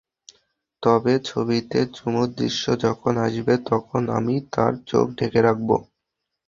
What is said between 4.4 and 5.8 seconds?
তার চোখ ঢেকে রাখব।